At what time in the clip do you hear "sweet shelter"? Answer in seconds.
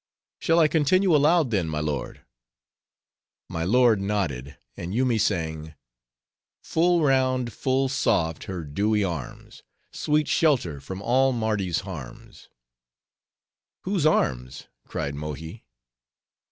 9.91-10.81